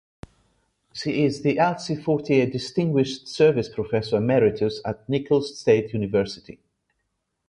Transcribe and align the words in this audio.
She 0.93 1.25
is 1.25 1.43
the 1.43 1.59
Alcee 1.59 1.95
Fortier 1.95 2.47
Distinguished 2.47 3.27
Service 3.27 3.69
Professor 3.69 4.17
Emeritus 4.17 4.81
at 4.83 5.07
Nicholls 5.07 5.55
State 5.59 5.93
University. 5.93 6.57